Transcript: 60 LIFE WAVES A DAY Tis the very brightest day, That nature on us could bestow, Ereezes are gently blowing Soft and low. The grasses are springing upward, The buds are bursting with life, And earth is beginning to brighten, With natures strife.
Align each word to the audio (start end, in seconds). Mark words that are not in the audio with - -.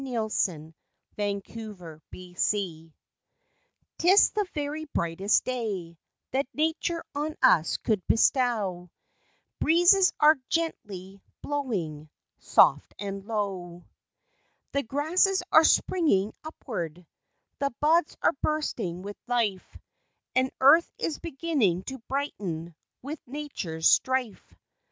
60 0.03 0.17
LIFE 0.17 0.73
WAVES 1.15 1.85
A 1.85 1.99
DAY 2.09 2.93
Tis 3.99 4.31
the 4.31 4.47
very 4.55 4.85
brightest 4.95 5.43
day, 5.45 5.95
That 6.31 6.47
nature 6.55 7.03
on 7.13 7.35
us 7.43 7.77
could 7.77 8.01
bestow, 8.07 8.89
Ereezes 9.63 10.11
are 10.19 10.37
gently 10.49 11.21
blowing 11.43 12.09
Soft 12.39 12.95
and 12.97 13.23
low. 13.27 13.85
The 14.71 14.81
grasses 14.81 15.43
are 15.51 15.63
springing 15.63 16.33
upward, 16.43 17.05
The 17.59 17.69
buds 17.79 18.17
are 18.23 18.33
bursting 18.41 19.03
with 19.03 19.17
life, 19.27 19.77
And 20.35 20.49
earth 20.59 20.91
is 20.97 21.19
beginning 21.19 21.83
to 21.83 21.99
brighten, 22.07 22.73
With 23.03 23.19
natures 23.27 23.87
strife. 23.87 24.55